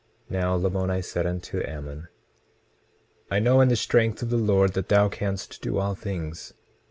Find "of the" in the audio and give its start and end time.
4.23-4.35